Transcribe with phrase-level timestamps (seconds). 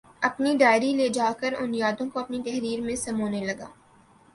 [0.21, 3.67] اپنی ڈائری لے جا کر ان یادوں کو اپنی تحریر میں سمونے لگا